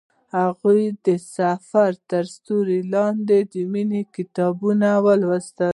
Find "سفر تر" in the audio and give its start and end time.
1.35-2.23